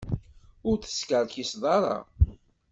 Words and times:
Ur 0.69 0.77
teskerkiseḍ 0.77 1.63
ara. 1.75 1.97